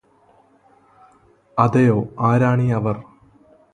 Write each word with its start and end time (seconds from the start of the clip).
അതെയോ 1.57 1.97
ആരാണീ 2.19 2.67
അവര് 2.71 3.03